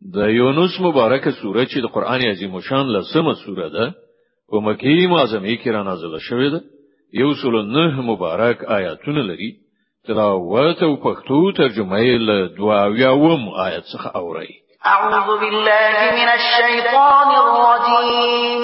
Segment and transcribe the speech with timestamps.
[0.00, 3.94] د یونس مبارکه سوره چې د قران عظیم شان لسمه سوره ده
[4.50, 6.60] په مکی معظمه کې را نازله شوې ده.
[7.12, 9.50] یو سل نه مبارک آیاتونه لري.
[10.06, 14.50] تلاوت او پښتو ترجمه یې له دواویاوم آیت څخه اوري
[14.84, 18.62] اعوذ بالله من الشیطان الرجیم.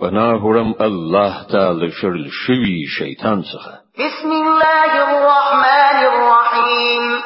[0.00, 3.72] پناه وړم الله تعالی شرل شوی شیطان څخه.
[3.98, 7.17] بسم الله الرحمن الرحیم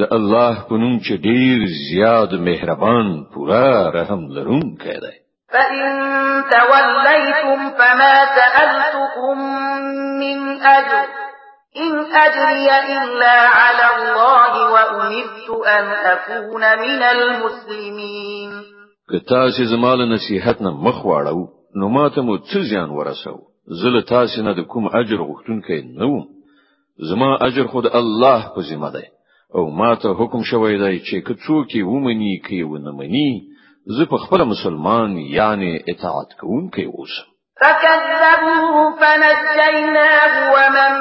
[0.00, 5.16] د الله په نوم چې ډیر زیات مهربان پورا رحم لرونکی دی
[5.52, 5.84] فإن
[6.52, 9.36] توليتم فما سألتكم
[10.22, 11.06] من أجر.
[11.76, 11.92] إن
[12.24, 18.50] أجري إلا على الله وأمرت أن أكون من المسلمين.
[19.10, 24.42] که تاسو زمال نصیحت نه مخ واړو نو ماته مو څه زیان ورسو زله تاسو
[24.42, 26.24] نه د کوم اجر غوښتونکی نه وم.
[26.98, 29.06] زما اجر خود الله په ذمہ دی.
[29.54, 33.30] أو ماته حکم شوی دی چې که څوک یې ومني کې ونه مني
[33.96, 37.26] زه په خپل مسلمان یعنی اطاعت کوونکی اوسم.
[37.60, 40.92] فكذبوه فنجيناه ومن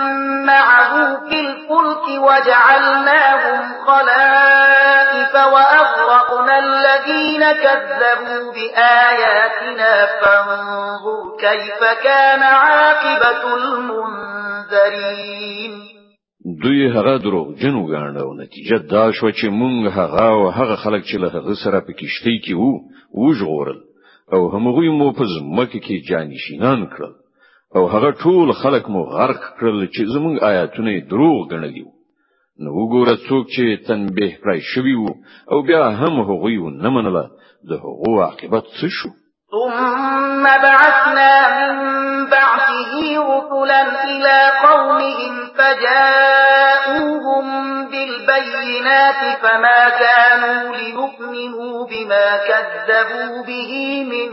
[0.46, 0.94] معه
[1.30, 15.12] في الفلك وجعلناهم خلائف وأغرقنا الذين كذبوا بآياتنا فانظر كيف كان عاقبة المنذرين
[16.45, 21.03] دوی هغه دروغ جنو غاڼه او نتیجه دا شو چې مونږ هغه او هغه خلک
[21.03, 22.73] چې له هغه سره په کشتۍ کې وو
[23.14, 23.80] وژغورل
[24.34, 27.14] او همغوی مو په ځمکه کې جانشینان کړل.
[27.75, 31.86] او هغه ټول خلک مو غرق کړل چې زمونږ آیاتونه دروغ ګڼلي
[32.62, 35.14] نو وګوره څوک چې تنبیه کړی شوی وو
[35.52, 37.25] او بیا هم هغوی نه منله
[37.69, 39.09] د هغو عاقبت څه شو؟
[39.52, 41.72] ثم بعثنا من
[42.34, 43.81] بعده رسلا
[52.32, 53.72] بما كذبوا به
[54.04, 54.30] من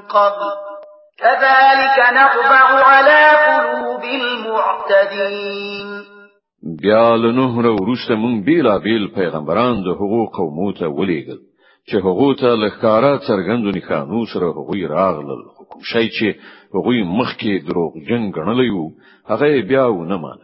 [0.00, 0.52] قبل
[1.18, 6.02] كذلك نطبع على قلوب المعتدين.
[6.82, 11.38] بیا له نوح وروسته مونږ بیلا بیل پیغمبران د حقوق قومو ته ولېږل
[11.88, 15.42] چې هغه ته لخکارا څرګندو نښانو سره هغه راغلل.
[15.58, 16.28] حکم شي چې
[16.74, 18.86] هغه مخکې دروغ جن غنلې وو
[19.30, 20.38] هغه بیا ونه مان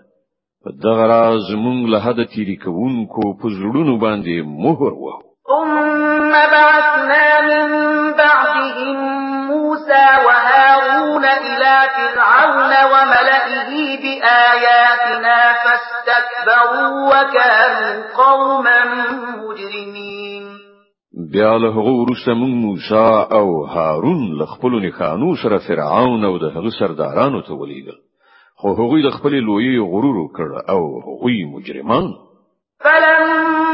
[0.65, 4.35] په دغه راز مونږ له حد تیری کوونکو په زړونو باندې
[4.65, 7.69] مهر وو ثم بعثنا من
[8.13, 8.97] بعدهم
[9.49, 13.71] موسى وهارون إلى فرعون وملئه
[14.03, 18.81] بآياتنا فاستكبروا وكانوا قوما
[19.43, 20.45] مجرمين.
[21.33, 26.45] بیا له هغه وروسته موږ موسی أو هارون له خپل نخانو سره فرعون أو د
[26.57, 27.99] هغه سردارانو ته ولېږل
[28.61, 32.07] خو هغوی د خپل لوی غرور وکړ أو هغوی مجرمان.
[32.85, 33.68] فلما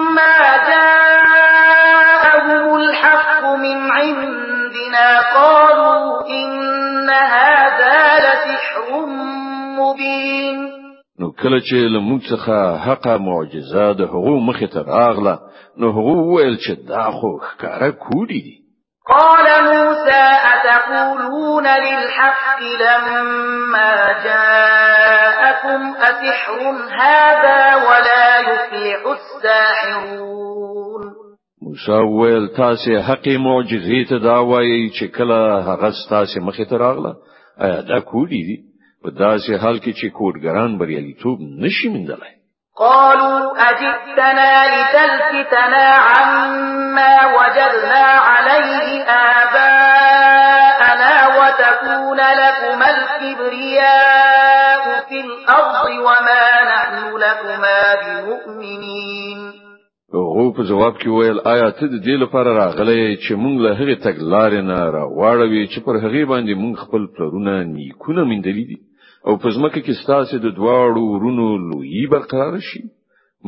[3.65, 9.07] من عندنا قالوا إن هذا لسحر
[9.79, 10.59] مبين.
[11.21, 15.35] نو کله چې له موږ څخه حق معجزه د هغو مخې ته راغله
[15.81, 18.57] نو هغه ویل چې دا خو ښکارا کوډی دي.
[19.07, 23.93] قال موسى أتقولون للحق لما
[24.25, 25.81] جاءكم
[26.11, 26.61] أسحر
[27.01, 30.44] هذا ولا يفلح الساحرون؟
[31.65, 35.39] موسی ویل تاسو حق معجزې ته دا وایي چې کله
[35.69, 37.13] هغه تاسو مخې ته راغله
[37.67, 38.57] آیا دا کوډی دي
[39.03, 42.35] په داسې حال کې چې کوډګران بریالیتوب نشي مندلای
[42.77, 49.05] قالوا أجئتنا لتلفتنا عما وجدنا عليه
[49.43, 59.44] آباءنا وتكون لكما الكبرياء في الأرض وما نحن لكما بمؤمنين.
[60.15, 63.95] هغه په جواب کې ویل آیا ته د دې لپاره راغلی چې مونږ له هغه
[64.07, 68.79] تګلارې نه راوړوي چې پر هغه باندې مونږ خپل پلرونه نیکونه مندلې دي؟
[69.27, 72.83] او په ځمکه کې ستاسو د دواړو ورونو لوی برقرار شي؟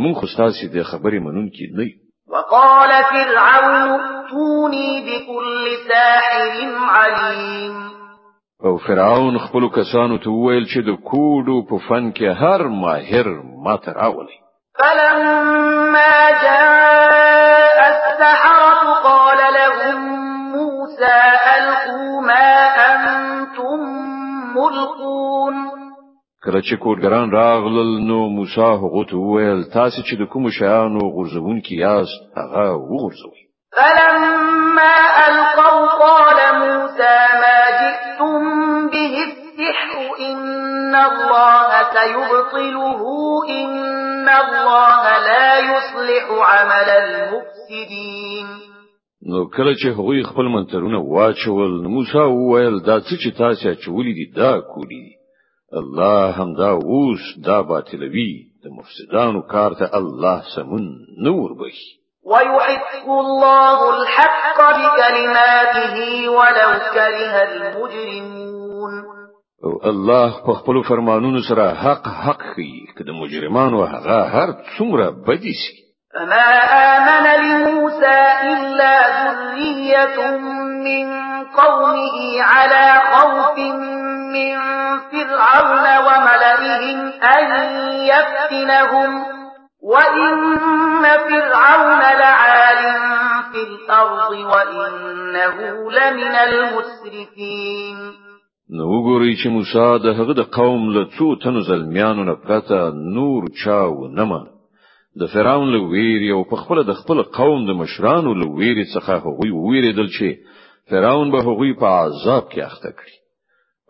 [0.01, 1.87] مون خو ستاسو د خبرې منون کې نه
[2.33, 7.77] وقال فرعون ائتوني بكل ساحر عليم.
[8.65, 13.27] او فرعون خپل کسانو ته وویل چې د کوډو په فن کې هر ماهر
[13.69, 14.39] ماته راولي
[14.79, 19.99] فلما جاء السحرة قال لهم
[20.53, 21.19] موسى
[21.57, 22.51] ألقوا ما
[22.89, 23.81] أنتم
[24.57, 25.55] ملقون.
[26.45, 31.59] کله چې کوډګران راغلل نو موسی هغه ته وویل تاسو چې د کوم شیانو غورځون
[31.67, 33.43] کې یاست هغه وغورځوي
[33.77, 34.95] فلما
[35.27, 38.43] ألقوا قال موسى ما جئتم
[38.93, 39.99] به السحر
[40.31, 43.01] إن الله سيبطله
[43.49, 43.71] إن
[44.29, 48.47] الله لا يصلح عمل المفسدين.
[49.27, 54.13] نو کله چې هغوی خپل منترونه واچول نو موسی وویل دا څه چې تاسو چولې
[54.19, 55.07] دي دا کولی
[55.81, 58.33] الله هم دا اوس دا باطلوي
[58.65, 60.87] د مفسدانو کار ته الله سمون
[61.29, 61.89] نه ور بخښي
[62.25, 65.97] ويحق الله الحق بكلماته
[66.31, 69.26] ولو كره المجرمون.
[69.65, 75.87] الله په خپل فرمانونو سره حق حق خي کله مجرمانو هغه هر څومره بدی سي
[76.15, 76.49] فما
[76.97, 78.95] آمن لموسى إلا
[79.25, 80.37] ذرية
[80.85, 81.07] من
[81.45, 83.59] قومه على خوف
[84.33, 84.59] من
[85.13, 87.45] فرعون وملئهم أن
[88.13, 89.25] يفتنهم
[89.83, 92.83] وإن فرعون لعال
[93.53, 95.57] في الأرض وإنه
[95.91, 98.26] لمن المسرفين.
[98.75, 102.79] نو وګورئ چې موسی د هغه د قوم له څو تنو زلمیانو نه پرته
[103.17, 104.41] نور چاو نما
[105.21, 109.13] د فرعون له ویری او په خپل د خپل قوم د مشرانو له ویری څخه
[109.27, 110.29] هغوی ویریدل چې
[110.91, 113.15] فرعون به هغوی په عذاب کې اخته کړي.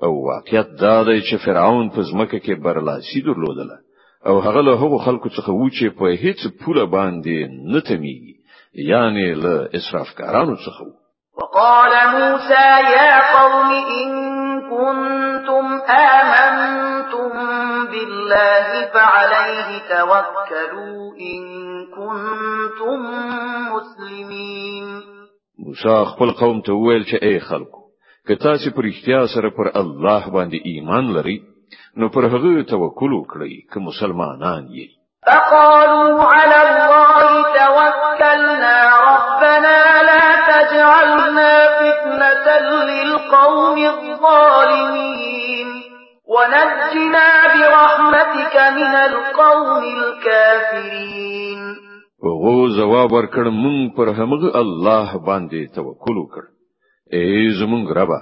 [0.05, 3.79] او واقعیت دا دی چې فرعون په ځمکه کې برلاسي درلودله.
[4.29, 7.37] او هغه له هغو خلکو څخه و چې په هیڅ پوله باندې
[7.73, 8.35] نه تمیږي
[8.93, 10.83] یعنی له اسرافکارانو څخه
[11.39, 13.71] وقال موسى يا قوم
[14.01, 15.65] إن كنتم
[15.97, 17.31] آمنتم
[17.91, 21.43] بالله فعليه توكلوا إن
[21.97, 22.99] كنتم
[23.73, 24.87] مسلمين.
[25.67, 27.83] موسی خپل قوم ته وویل چې اے خلکو
[28.27, 31.39] که تاسو پر اختیار سره پر الله باندې ایمان لرئ
[31.97, 34.87] نو پر هغه توکل وکړئ که مسلمانان یې.
[35.27, 38.86] فقالوا على الله توكلنا
[40.57, 42.47] لا تجعلنا فتنة
[42.91, 45.69] للقوم الظالمين.
[46.35, 51.61] ونجنا برحمتك من القوم الكافرين.
[52.23, 56.45] وغو جواب ورکړ مونږ پر همغه الله باندې توکل وکړ.
[57.13, 58.21] ای زمونږ ربا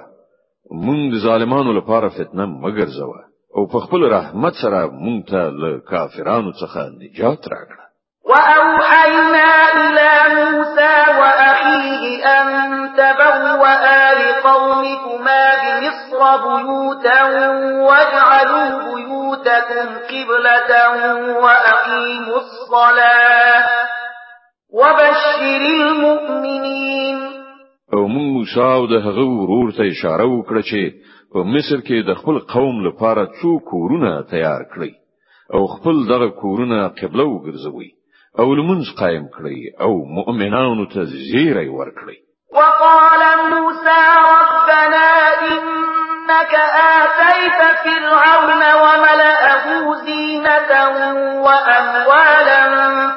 [0.70, 3.22] مونږ ظالمانو لپاره فتنه مگر زوا
[3.56, 7.84] أو په خپل رحمت سره مونږ ته له کافرانو څخه نجات راکړه.
[8.30, 9.48] وأوحينا
[9.80, 10.94] إلى موسى
[11.84, 12.46] وأخيه أن
[12.96, 17.22] تبوأ لقومكما بمصر بيوتا
[17.88, 20.70] واجعلوا بيوتكم قبلة
[21.42, 23.66] وأقيموا الصلاة
[24.72, 27.34] وبشر المؤمنين.
[27.94, 30.82] أو موږ موسی أو د هغه ورور ته اشاره وکړه چې
[31.32, 34.92] په مصر کې د خپل قوم لپاره څو کورونه تیار کړی
[35.54, 37.90] أو خپل دغه کورونه قبله وګرځوي
[38.38, 42.16] أو لمونځ قائم کړی أو مؤمنانو ته زیری ورکړي
[42.56, 44.00] وقال موسى
[44.30, 45.08] ربنا
[45.52, 46.54] إنك
[47.00, 50.72] آتيت فرعون وملأه زينة
[51.46, 52.62] وأموالا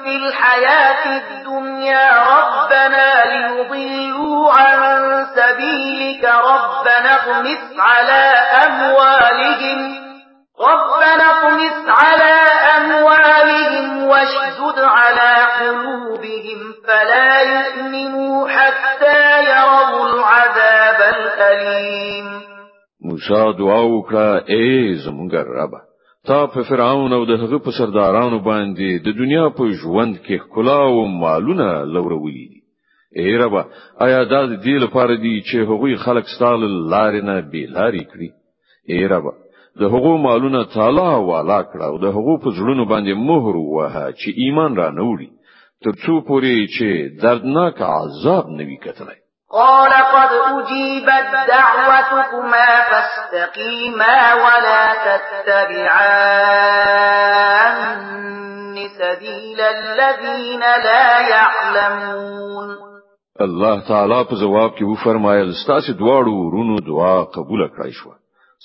[0.03, 4.79] في الحياة الدنيا ربنا ليضلوا عن
[5.35, 8.21] سبيلك ربنا اطمس على
[8.65, 9.79] أموالهم
[10.69, 12.46] ربنا اطمس على
[12.77, 19.21] أموالهم واشدد على قلوبهم فلا يؤمنوا حتى
[19.51, 22.27] يروا العذاب الأليم.
[23.01, 25.73] موسی دعا وکړه اے زمونږ رب
[26.27, 30.79] تا په فرعون أو د هغه په سردارانو باندې د دنیا په ژوند کې ښکلا
[30.91, 32.61] أو مالونه لورولي دي.
[33.15, 33.55] ای رب
[34.05, 38.29] آیا دا د دې لپاره دي چې هغوی خلک ستاسو لارې نه بې لارې کړي
[38.91, 39.25] ای رب
[39.79, 44.29] د هغو مالونه تالا والا کړه او د هغو په زړونو باندې مهر وه چې
[44.43, 45.29] ایمان را نوړي
[45.83, 46.87] ترڅو پورې چې
[47.23, 49.19] دردناک عذاب نه وي کتلای
[49.51, 56.17] قال قد أجيبت دعوتكما فاستقيما ولا تتبعان
[58.97, 62.69] سبيل الذين لا يعلمون.
[63.41, 68.09] الله تعالی په جواب کې و فرمایل ستاسو دواړو ورونو دعا قبول کړئ شو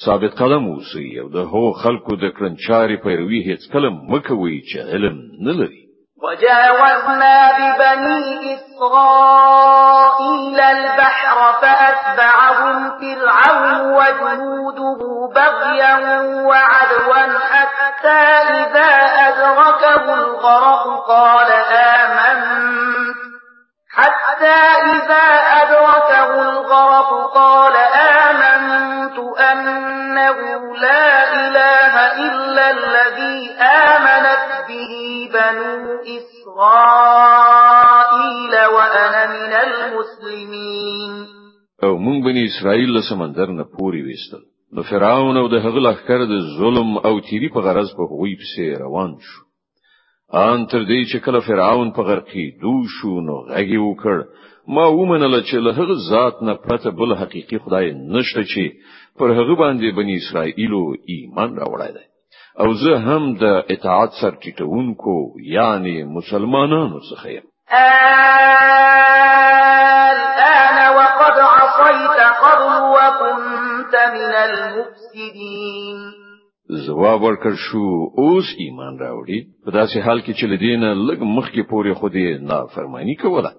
[0.01, 5.17] ثابت قدم اوسئ أو د هو خلکو د کړنچاري پیروي هیڅ کلم مکوئ چې علم
[5.47, 5.83] نه لري.
[6.23, 8.21] وجاوزنا ببني
[8.55, 9.79] إسرائيل
[10.61, 15.01] البحر فأتبعهم فرعون وجنوده
[15.37, 15.97] بغيا
[16.49, 18.23] وعدوا حتى
[18.61, 18.91] إذا
[19.29, 21.51] أدركه الغرق قال
[22.01, 23.17] آمنت.
[23.97, 24.61] حتى
[24.93, 25.27] إذا
[25.63, 27.77] أدركه الغرق قال
[29.19, 29.19] آمنت
[29.53, 30.39] أنه
[30.77, 31.95] لا إله
[32.27, 34.93] إلا الذي آمنت به
[35.35, 37.33] بنو إسرائيل
[38.75, 41.13] وأنا من المسلمين.
[41.85, 44.43] أو بني اسرائیل له سمندر نه پوري وېستل
[44.73, 46.27] نو فرعون أو د لخر
[46.59, 49.52] ظلم أو تیری په غرض په هغوی پسې روان شو.
[50.35, 54.19] ان تر دې چې کله فرعون په غرقېدو شو نو غږی وکړ.
[54.75, 58.65] ما ومنله چې له هغه ذات نه پرته بل حقيقي خدای نشته چې
[59.19, 62.07] پر هغه باندې بني اسرائیلو ایمان راوړای دی.
[62.61, 65.17] او زه هم د اطاعت سر ټیټونکو
[65.57, 67.47] یعنی مسلمانانو څخه یم.
[70.13, 75.82] الآن وقد عصيت قبل وكنت من المفسدين
[76.87, 77.85] جواب ورکړ شو
[78.23, 79.39] اوس ایمان راوړي.
[79.65, 83.53] په داسې حال کې چې لدینه لګ مخکې پورې خو دې نافرمانی کوله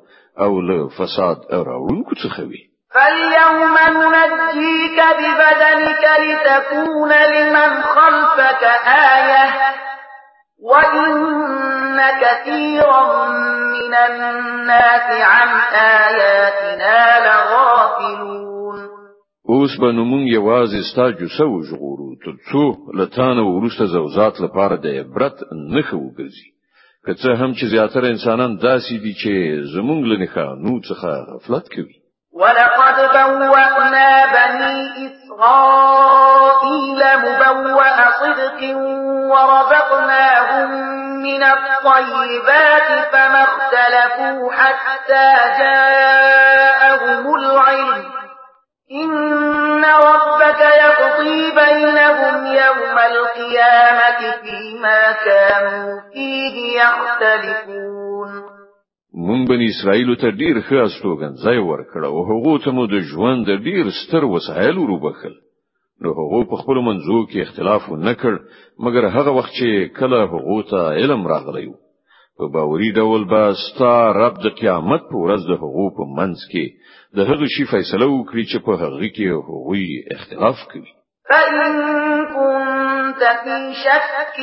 [0.43, 2.62] او له فساد راوړونکو څخه وي.
[2.93, 3.75] فاليوم
[4.15, 8.63] ننجيك ببدنك لتكون لمن خلفك
[9.15, 9.46] آية
[10.72, 13.27] وإن كثيرا
[13.75, 18.42] من الناس عن آياتنا لغافلون
[19.53, 22.65] اوس به نو مونږ یوازې ستا جوسه وژغورو ترڅو
[23.00, 25.38] له تا نه وروسته زوزات لپاره د عبرت
[25.75, 26.50] نښه وګرځي.
[27.05, 29.33] که څه هم چې زیاتره انسانان داسې دي چې
[29.75, 31.98] زمونږ له نښانو څخه غفلت کوي.
[32.41, 34.75] ولقد بوأنا بني
[35.07, 38.60] إسرائيل مبوأ صدق
[39.31, 40.69] ورزقناهم
[41.25, 45.27] من الطيبات فما اختلفوا حتى
[45.60, 48.23] جاءهم العلم
[48.91, 58.43] إن ربك يقضي بينهم يوم القيامة فيما كانوا فيه يختلفون
[59.13, 63.45] مونږ بني اسرائیل ته ډیر ښه استوګن ځای ورکړ او هغه ته مو د ژوند
[63.67, 65.33] ډیر ستر وسایل وروبخښل
[66.01, 68.33] نو هغه په خپل منځو کې اختلاف نه کړ
[68.85, 71.67] مګر هغه وخت چې کله هغه ته علم راغلی
[72.37, 76.65] په باوري ډول به ستا رب د قیامت په ورځ د هغو په منځ کې
[77.15, 79.85] د هغه شی فیصله وکړي چې په هغه کې هغوی
[80.15, 80.93] اختلاف کوي.
[81.29, 81.73] فإن
[82.35, 84.37] كنت في شك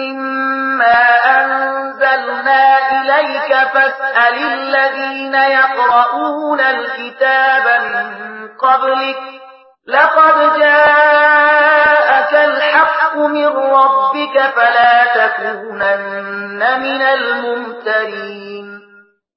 [0.00, 1.00] مما
[1.36, 2.62] أنزلنا
[2.96, 8.06] إليك فاسأل الذين يقرؤون الكتاب من
[8.48, 9.49] قبلك
[9.88, 18.80] لقد جاءك الحق من ربك فلا تكونن من الممترين.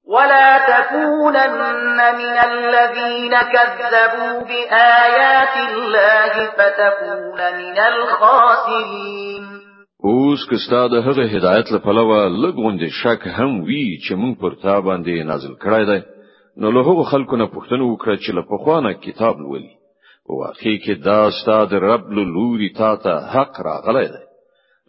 [0.06, 9.44] ولا تكونن من الذين كذبوا بآيات الله فتكون من الخاسرين.
[10.04, 14.52] اوس که ستا د هغه هدایت لپاره لږ غوندې شک هم وی چې مونږ پر
[14.62, 16.00] تا باندې نازل کړای دی.
[16.56, 19.83] نو له هغو خلکو نه پوښتنه وکړه چې له پخوا نه کتاب لولي.
[20.26, 24.22] په واقع کې دا ستا د رب لوري تا ته حق راغلی دی.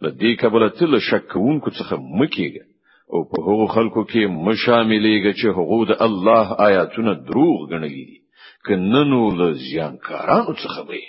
[0.04, 2.64] لدې کبل تل شک کوونکو څخه مه کیږه
[3.12, 8.18] او په هغو خلکو کې مه شاملېږه چې هغه د الله آیاتونه دروغ ګڼلې دي.
[8.66, 11.04] که نه نو له زیانکارانو څخه وي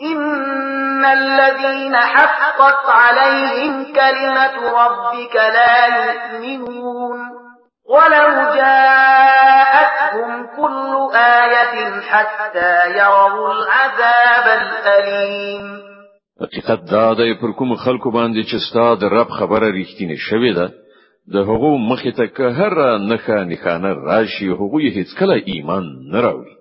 [0.00, 7.47] إن الذين حقت عليهم كلمة ربك لا يؤمنون
[7.88, 15.66] ولو جاءتهم كل آية حتى يروا العذاب الأليم.
[16.42, 20.66] حقیقت دا د پر کوم خلکو باندې چې ستاد رب خبره ریښتینه شوې ده
[21.32, 26.54] د هغو مخې ته که هر نخا نخانه راشي هغه هیڅ کله ایمان نه راوړي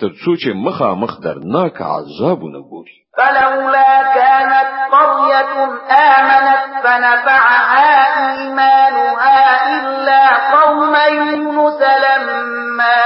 [0.00, 2.96] ترڅو چې مخامخ درناک عذابونه ګوري.
[3.18, 5.54] فلولا كانت قرية
[5.90, 7.92] آمنت فنفعها
[8.38, 9.40] إيمانها
[9.78, 10.22] إلا
[10.56, 12.98] قوم يونس لما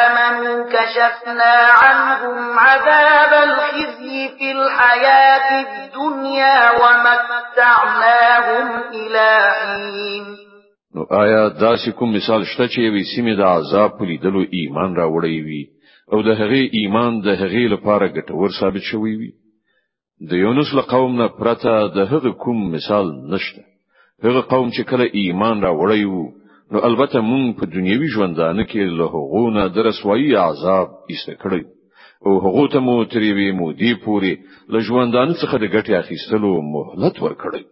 [0.00, 9.30] آمنوا كشفنا عنهم عذاب الخزي في الحياة الدنيا ومتعناهم إلى
[9.60, 10.26] حين.
[10.94, 15.38] نو آیا داسې کوم مثال شته چې یوې سیمې د عذاب په لیدلو ایمان راوړی
[15.46, 15.62] وي
[16.12, 19.30] او د هغې ایمان د هغې لپاره ګټور ثابت شوی وي؟
[20.28, 23.62] د یونس له قوم نه پرته د هغه کوم مثال نشته.
[24.24, 26.24] هغه قوم چې کله ایمان راوړی وو
[26.72, 31.62] نو البته مونږ په دنیوي ژوندانه کې له هغه نه د رسوایی عذاب ایسته کړی.
[32.26, 34.34] او هغه ته مو تریوي مو دی پوری
[34.72, 37.62] له ژوندانه څخه د ګټې اخیستلو مهلت ورکړی.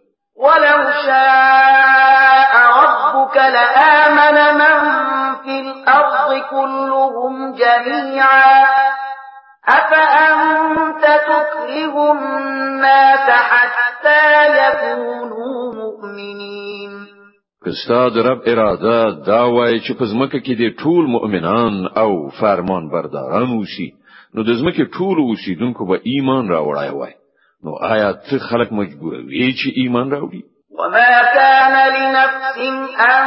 [0.45, 4.77] ولو شاء ربك لآمن من
[5.43, 8.88] في الأرض كلهم جميعا
[17.69, 21.73] کستا د رب اراده دا وای چې په ځمکه کې د ټول مؤمنان
[22.03, 23.89] او فرمان برداران وشي
[24.33, 27.13] نو د ځمکې ټول اوسیدونکو به ایمان راوړای وای.
[27.63, 30.41] نو آیا ته خلک مجبور وي چې ایمان راوړي؟
[30.79, 32.57] وما كان لنفس
[33.13, 33.25] أن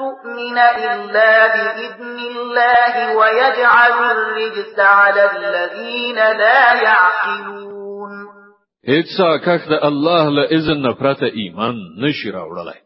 [0.00, 8.12] تؤمن إلا بإذن الله ويجعل الرجس على الذين لا يعقلون.
[8.88, 11.76] هیڅ څوک د الله له اذن نه پرته ایمان
[12.06, 12.80] نشي راوړلای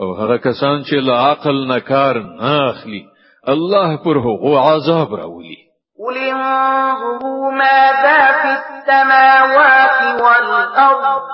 [0.00, 3.02] او هغه کسان چې له عقل نه کار نه اخلي
[3.48, 5.56] الله پر هغو عذاب راولي.
[5.98, 11.26] قل انظروا ماذا في السماوات والأرض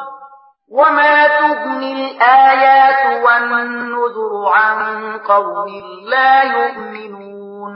[0.78, 4.78] وما تغني الآيات والنذر عن
[5.19, 5.69] قوم
[6.11, 7.75] لا يؤمنون.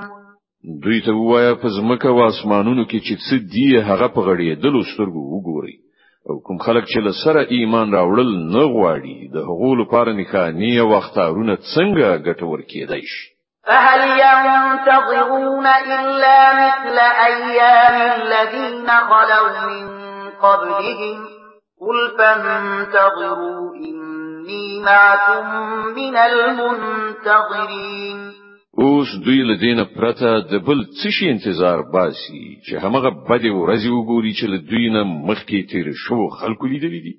[0.83, 5.23] دوی ته وایا په زمکه او اسمانونو کې چې څه دی هغه په غړېدلو سترګو
[5.33, 5.86] وګوري
[6.31, 10.91] أو کوم خلک چې له سره ایمان راوړل نه غواړي د هغو لپاره نښانې أو
[11.01, 13.25] اختارونه څنګه ګټور کېدای شي؟
[13.69, 16.97] فهل ينتظرون إلا مثل
[17.29, 19.85] أيام الذين خلوا من
[20.43, 21.19] قبلهم؟
[21.81, 25.47] قل فانتظروا إني معكم
[25.97, 28.19] من المنتظرين.
[28.79, 33.91] اوس دوی له دینه پرته د بل څه شي انتظار باسي چې همغه بده ورځي
[33.93, 37.15] وګوري چې له دوی نه مخکې تیر شو خلکو لیدلې دي.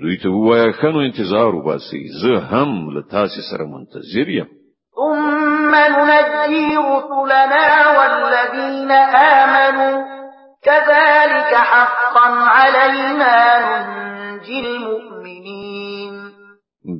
[0.00, 4.48] دوی ته وایي ښه نو انتظار وباسي زه هم له تاسو سره منتظر یم.
[4.96, 7.66] ثم ننجي رسلنا
[7.96, 8.90] والذين
[9.40, 9.96] آمنوا.
[10.62, 13.36] كذلك حقا علينا
[13.68, 16.14] ننجي المؤمنين.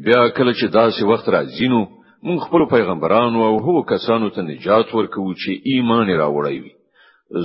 [0.05, 1.87] بیا کله چې داسې وخت راځي نو
[2.27, 6.73] مونږ خپل پیغمبرانو او هغو کسانو ته نجات ورکوو چې ایمان راوړی وي.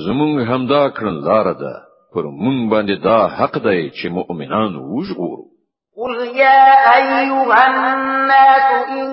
[0.05, 1.73] زمونږ همدا کړن لار ده.
[2.13, 5.45] پر مونږ باندې دا حق دی چې مؤمنان وژغورو.
[5.97, 6.63] قل يا
[6.97, 9.09] أيها الناس إن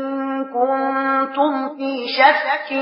[0.54, 2.72] كنتم في شك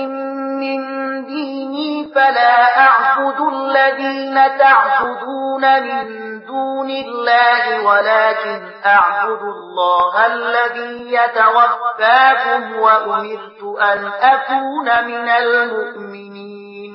[0.61, 0.78] من
[1.26, 2.55] ديني فلا
[2.87, 15.29] أعبد الذين تعبدون من دون الله ولكن أعبد الله الذي يتوفاكم وأمرت أن أكون من
[15.29, 16.93] المؤمنين.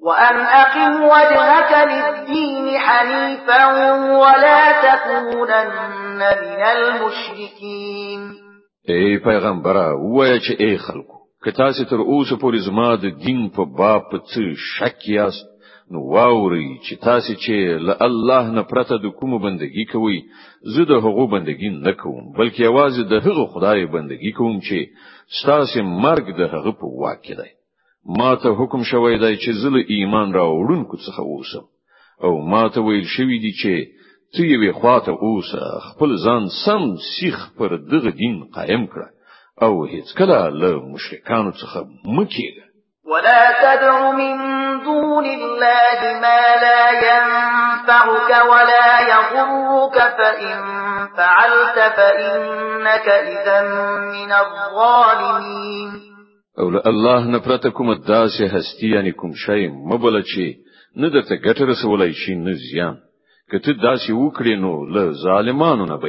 [0.00, 3.64] وأن أقم وجهك للدين حنيفا
[4.12, 8.48] ولا تكونن من المشركين.
[8.88, 13.64] اي پیغمبره وایه چې اي خلکو که تاسو تر اوسه پورې زما د دین په
[13.78, 14.42] باب څه
[14.76, 15.57] شک یاست؟
[15.92, 17.54] نو واوري چې تاسو چې
[17.88, 20.18] له الله نه پرته د کوم بندگی کوي
[20.74, 24.78] زه د هغو بندگی نه کوم بلکې یوازې د هغه خدای بندگی کوم چې
[25.38, 27.50] ستاسو مرګ د هغه په واک دی.
[28.18, 31.64] ما ته حکم شوی دی چې زه له ایمان راوړونکو څخه اوسم.
[32.24, 33.74] او ما ته ویل شوی دی چې
[34.32, 39.08] ته یې خواته اوسه خپل ځان سم سیخ پر دغه دین قائم کړه.
[39.64, 41.78] او هیڅ کله له مشرکانو څخه
[42.16, 42.67] مکیږه
[43.10, 44.36] ولا تدع من
[44.84, 50.56] دون الله ما لا ينفعك ولا يضرك فإن
[51.16, 53.60] فعلت فإنك إذا
[54.12, 55.90] من الظالمين.
[56.58, 60.56] أو له الله نه پرته کوم داسې هستی یعنی کوم شی مبل چی
[60.96, 62.96] نه درته ګټه رسولای شي نه زیان
[63.52, 66.08] کته داسې وکړې نو له ظالمانو نه به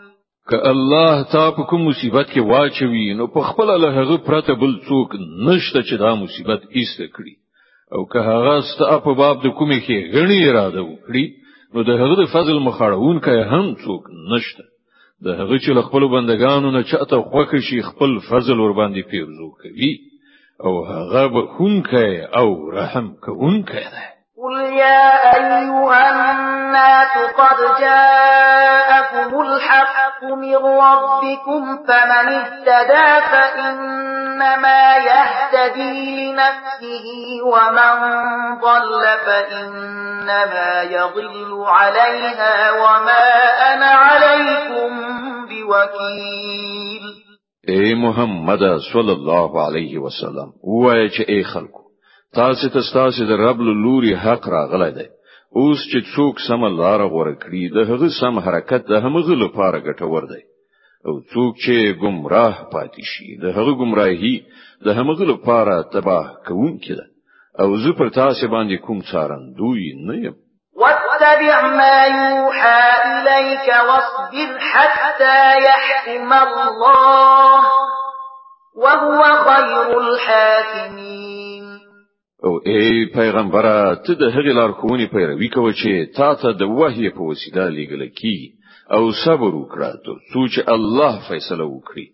[0.51, 4.73] که الله تا په کوم مصیبت کې واچوي نو په خپل له هغه پرته بل
[4.87, 5.15] څوک
[5.47, 7.35] نشته چې دا مصیبت ایسته کړي.
[7.95, 11.25] او که هغه ستا په باب د کومې کې غنی اراده وکړي
[11.73, 14.63] نو د هغه فضل مخاړون کوي هم څوک نشته.
[15.25, 19.93] د هغه چې خپل بندگانو نه چاته خوښ شي خپل فضل ور باندې پیرزو کوي.
[20.65, 24.07] او هغه به خون کوي او رحم کوونکی دی
[24.61, 37.07] قل يا أيها الناس قد جاءكم الحق من ربكم فمن اهتدى فإنما يهتدي لنفسه
[37.45, 37.95] ومن
[38.61, 43.27] ضل فإنما يضل عليها وما
[43.73, 44.91] أنا عليكم
[45.49, 47.03] بوكيل.
[47.69, 51.80] اے محمد صلی الله علیه وسلم وایي چې اے خلکو
[52.35, 55.07] تاسو ته تاسو د رب لوري حق راغلی دی.
[55.59, 60.23] اوس چې څوک سم لار غوړه کړی د هغه سم حرکت د همغه لپاره ګټور
[60.31, 60.43] دی.
[61.07, 64.35] او څوک چې گمراه پاتې شي د هغه گمراهي
[64.85, 67.05] د همغه لپاره تباه کوونکی ده.
[67.61, 70.35] او زه پر تاسو باندې کوم څارن دوی نه یم.
[70.81, 77.61] واتبع ما يوحى إليك واصبر حتى يحكم الله
[78.83, 81.30] وهو خير الحاکمین
[82.45, 87.21] او ای پیغمبره ته د هغې لارښوونې پیروي کوه چې تا ته د وحی په
[87.29, 88.39] وسیله لېږل کی
[88.95, 92.07] او صبر وکړه تر څو چې الله فیصله وکړي.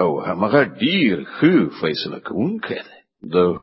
[0.00, 2.80] او هغه ډیر ښه فیصله کوونکی
[3.34, 3.58] دی